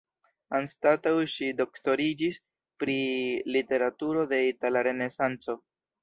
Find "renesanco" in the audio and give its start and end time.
4.89-5.57